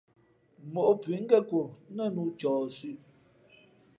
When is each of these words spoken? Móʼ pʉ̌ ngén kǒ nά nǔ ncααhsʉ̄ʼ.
Móʼ 0.73 0.89
pʉ̌ 1.01 1.13
ngén 1.23 1.43
kǒ 1.49 1.59
nά 1.95 2.03
nǔ 2.15 2.21
ncααhsʉ̄ʼ. 2.31 2.99